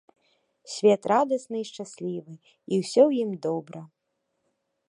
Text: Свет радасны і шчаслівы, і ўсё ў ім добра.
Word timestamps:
Свет 0.75 1.01
радасны 1.11 1.57
і 1.63 1.67
шчаслівы, 1.71 2.33
і 2.71 2.73
ўсё 2.81 3.01
ў 3.09 3.11
ім 3.25 3.31
добра. 3.47 3.79